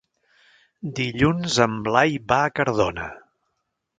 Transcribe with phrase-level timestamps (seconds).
[0.99, 3.09] Dilluns en Blai va a Cardona.